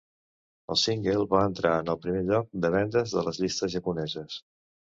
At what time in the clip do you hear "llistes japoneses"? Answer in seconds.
3.45-4.43